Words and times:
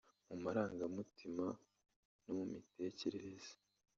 mu 0.29 0.35
marangamutima 0.43 1.45
no 2.23 2.31
mu 2.37 2.45
mitekerereze 2.51 3.53